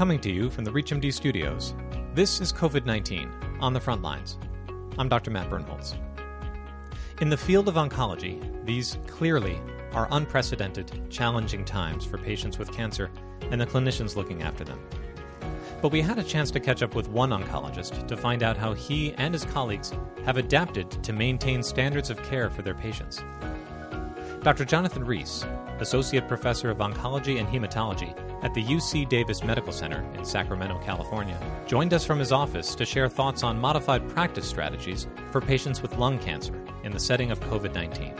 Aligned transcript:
Coming 0.00 0.20
to 0.20 0.32
you 0.32 0.48
from 0.48 0.64
the 0.64 0.70
ReachMD 0.70 1.12
studios, 1.12 1.74
this 2.14 2.40
is 2.40 2.54
COVID 2.54 2.86
19 2.86 3.30
on 3.60 3.74
the 3.74 3.80
front 3.80 4.00
lines. 4.00 4.38
I'm 4.96 5.10
Dr. 5.10 5.30
Matt 5.30 5.50
Birnholz. 5.50 5.94
In 7.20 7.28
the 7.28 7.36
field 7.36 7.68
of 7.68 7.74
oncology, 7.74 8.40
these 8.64 8.96
clearly 9.06 9.60
are 9.92 10.08
unprecedented, 10.12 11.10
challenging 11.10 11.66
times 11.66 12.06
for 12.06 12.16
patients 12.16 12.58
with 12.58 12.72
cancer 12.72 13.10
and 13.50 13.60
the 13.60 13.66
clinicians 13.66 14.16
looking 14.16 14.42
after 14.42 14.64
them. 14.64 14.80
But 15.82 15.92
we 15.92 16.00
had 16.00 16.18
a 16.18 16.24
chance 16.24 16.50
to 16.52 16.60
catch 16.60 16.82
up 16.82 16.94
with 16.94 17.10
one 17.10 17.28
oncologist 17.28 18.08
to 18.08 18.16
find 18.16 18.42
out 18.42 18.56
how 18.56 18.72
he 18.72 19.12
and 19.18 19.34
his 19.34 19.44
colleagues 19.44 19.92
have 20.24 20.38
adapted 20.38 20.90
to 20.90 21.12
maintain 21.12 21.62
standards 21.62 22.08
of 22.08 22.22
care 22.22 22.48
for 22.48 22.62
their 22.62 22.72
patients. 22.72 23.22
Dr. 24.42 24.64
Jonathan 24.64 25.04
Riess, 25.04 25.44
Associate 25.78 26.26
Professor 26.26 26.70
of 26.70 26.78
Oncology 26.78 27.38
and 27.38 27.46
Hematology 27.46 28.29
at 28.42 28.54
the 28.54 28.64
UC 28.64 29.08
Davis 29.08 29.42
Medical 29.42 29.72
Center 29.72 30.04
in 30.14 30.24
Sacramento, 30.24 30.80
California, 30.84 31.38
joined 31.66 31.92
us 31.92 32.04
from 32.04 32.18
his 32.18 32.32
office 32.32 32.74
to 32.74 32.86
share 32.86 33.08
thoughts 33.08 33.42
on 33.42 33.58
modified 33.58 34.08
practice 34.08 34.48
strategies 34.48 35.06
for 35.30 35.40
patients 35.40 35.82
with 35.82 35.96
lung 35.98 36.18
cancer 36.18 36.54
in 36.82 36.92
the 36.92 37.00
setting 37.00 37.30
of 37.30 37.40
COVID 37.40 37.74
19. 37.74 38.14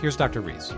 Here's 0.00 0.16
Dr. 0.16 0.40
Riess. 0.40 0.72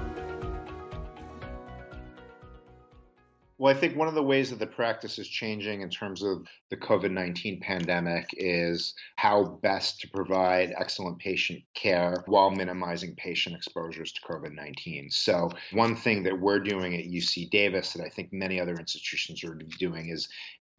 Well, 3.60 3.76
I 3.76 3.78
think 3.78 3.94
one 3.94 4.08
of 4.08 4.14
the 4.14 4.22
ways 4.22 4.48
that 4.48 4.58
the 4.58 4.66
practice 4.66 5.18
is 5.18 5.28
changing 5.28 5.82
in 5.82 5.90
terms 5.90 6.22
of 6.22 6.46
the 6.70 6.78
COVID 6.78 7.10
19 7.10 7.60
pandemic 7.60 8.30
is 8.32 8.94
how 9.16 9.60
best 9.62 10.00
to 10.00 10.08
provide 10.08 10.72
excellent 10.78 11.18
patient 11.18 11.62
care 11.74 12.24
while 12.24 12.50
minimizing 12.50 13.14
patient 13.16 13.54
exposures 13.54 14.12
to 14.12 14.22
COVID 14.22 14.54
19. 14.54 15.10
So, 15.10 15.50
one 15.72 15.94
thing 15.94 16.22
that 16.22 16.40
we're 16.40 16.60
doing 16.60 16.94
at 16.94 17.04
UC 17.04 17.50
Davis 17.50 17.92
that 17.92 18.02
I 18.02 18.08
think 18.08 18.32
many 18.32 18.58
other 18.58 18.76
institutions 18.76 19.44
are 19.44 19.58
doing 19.78 20.08
is 20.08 20.26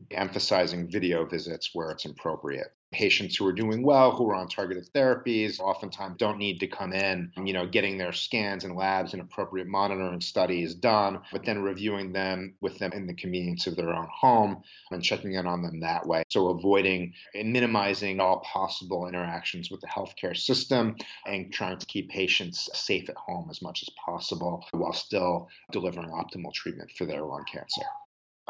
emphasizing 0.09 0.89
video 0.89 1.25
visits 1.25 1.71
where 1.73 1.91
it's 1.91 2.05
appropriate 2.05 2.73
patients 2.91 3.37
who 3.37 3.47
are 3.47 3.53
doing 3.53 3.83
well, 3.83 4.11
who 4.11 4.29
are 4.29 4.35
on 4.35 4.47
targeted 4.47 4.87
therapies, 4.93 5.59
oftentimes 5.59 6.17
don't 6.17 6.37
need 6.37 6.59
to 6.59 6.67
come 6.67 6.91
in, 6.91 7.31
you 7.43 7.53
know, 7.53 7.65
getting 7.65 7.97
their 7.97 8.11
scans 8.11 8.63
and 8.65 8.75
labs 8.75 9.13
and 9.13 9.21
appropriate 9.21 9.67
monitoring 9.67 10.19
studies 10.19 10.75
done, 10.75 11.21
but 11.31 11.45
then 11.45 11.61
reviewing 11.61 12.11
them 12.11 12.53
with 12.59 12.77
them 12.79 12.91
in 12.91 13.07
the 13.07 13.13
convenience 13.13 13.65
of 13.65 13.75
their 13.75 13.93
own 13.93 14.07
home 14.11 14.61
and 14.91 15.03
checking 15.03 15.33
in 15.33 15.47
on 15.47 15.61
them 15.61 15.79
that 15.79 16.05
way. 16.05 16.23
So 16.29 16.49
avoiding 16.49 17.13
and 17.33 17.53
minimizing 17.53 18.19
all 18.19 18.41
possible 18.41 19.07
interactions 19.07 19.71
with 19.71 19.79
the 19.81 19.87
healthcare 19.87 20.35
system 20.35 20.97
and 21.25 21.51
trying 21.53 21.77
to 21.77 21.85
keep 21.85 22.09
patients 22.09 22.69
safe 22.73 23.09
at 23.09 23.15
home 23.15 23.47
as 23.49 23.61
much 23.61 23.83
as 23.83 23.89
possible 24.05 24.65
while 24.71 24.93
still 24.93 25.49
delivering 25.71 26.09
optimal 26.09 26.53
treatment 26.53 26.91
for 26.91 27.05
their 27.05 27.21
lung 27.21 27.45
cancer. 27.49 27.83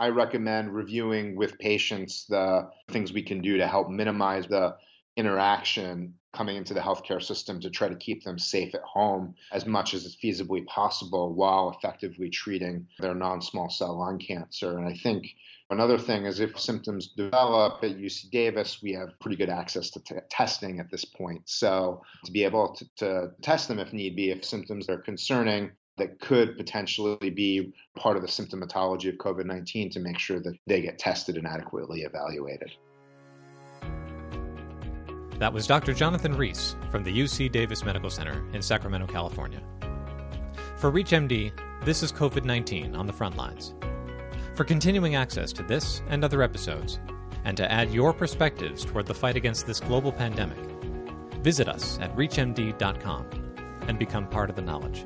I 0.02 0.10
recommend 0.10 0.74
reviewing 0.74 1.36
with 1.36 1.60
patients 1.60 2.26
the 2.26 2.72
things 2.90 3.14
we 3.14 3.22
can 3.22 3.40
do 3.40 3.58
to 3.58 3.68
help 3.68 3.88
minimize 3.88 4.48
the 4.48 4.76
interaction 5.16 6.16
coming 6.34 6.56
into 6.56 6.74
the 6.74 6.80
healthcare 6.80 7.22
system 7.22 7.60
to 7.60 7.70
try 7.70 7.88
to 7.88 7.96
keep 7.96 8.24
them 8.24 8.40
safe 8.40 8.74
at 8.74 8.82
home 8.82 9.36
as 9.52 9.68
much 9.68 9.94
as 9.94 10.06
is 10.06 10.18
feasibly 10.24 10.66
possible 10.66 11.36
while 11.36 11.70
effectively 11.78 12.32
treating 12.32 12.88
their 13.00 13.14
non 13.14 13.44
small 13.44 13.70
cell 13.70 14.00
lung 14.00 14.18
cancer. 14.18 14.80
And 14.80 14.88
I 14.88 14.96
think 14.96 15.28
another 15.70 16.00
thing 16.00 16.26
is 16.26 16.40
if 16.40 16.60
symptoms 16.60 17.10
develop 17.16 17.84
at 17.84 18.00
UC 18.00 18.32
Davis, 18.32 18.82
we 18.82 18.94
have 18.94 19.20
pretty 19.20 19.38
good 19.38 19.50
access 19.50 19.92
to 19.92 20.00
t- 20.00 20.16
testing 20.32 20.80
at 20.80 20.90
this 20.90 21.06
point. 21.06 21.44
So 21.46 22.02
to 22.26 22.32
be 22.32 22.44
able 22.44 22.74
to, 22.74 22.86
to 22.98 23.32
test 23.44 23.68
them 23.68 23.78
if 23.78 23.94
need 23.94 24.16
be, 24.16 24.32
if 24.32 24.44
symptoms 24.44 24.90
are 24.90 24.98
concerning, 24.98 25.70
that 25.98 26.20
could 26.20 26.58
potentially 26.58 27.30
be 27.30 27.74
part 27.96 28.16
of 28.16 28.22
the 28.22 28.28
symptomatology 28.28 29.10
of 29.10 29.16
COVID 29.16 29.46
19 29.46 29.90
to 29.92 30.00
make 30.00 30.20
sure 30.20 30.40
that 30.40 30.56
they 30.68 30.82
get 30.82 30.98
tested 30.98 31.38
and 31.38 31.48
adequately 31.48 32.02
evaluated. 32.02 32.72
That 35.40 35.52
was 35.52 35.66
Dr. 35.66 35.94
Jonathan 35.94 36.38
Riess 36.38 36.76
from 36.92 37.04
the 37.04 37.12
UC 37.12 37.52
Davis 37.52 37.84
Medical 37.84 38.12
Center 38.12 38.46
in 38.54 38.62
Sacramento, 38.62 39.08
California. 39.08 39.62
For 40.78 40.92
ReachMD, 40.92 41.52
this 41.84 42.04
is 42.04 42.12
COVID 42.12 42.46
19 42.46 42.96
on 42.96 43.08
the 43.08 43.14
front 43.14 43.38
lines. 43.38 43.74
For 44.56 44.64
continuing 44.64 45.16
access 45.16 45.52
to 45.54 45.64
this 45.64 46.04
and 46.10 46.24
other 46.24 46.44
episodes, 46.44 47.00
and 47.44 47.58
to 47.58 47.72
add 47.72 47.92
your 47.92 48.14
perspectives 48.14 48.86
toward 48.86 49.08
the 49.08 49.14
fight 49.14 49.36
against 49.36 49.66
this 49.66 49.80
global 49.80 50.12
pandemic, 50.12 50.60
visit 51.42 51.68
us 51.68 51.98
at 52.00 52.16
ReachMD.com 52.16 53.26
and 53.88 53.98
become 53.98 54.28
part 54.28 54.50
of 54.50 54.56
the 54.56 54.62
knowledge. 54.62 55.06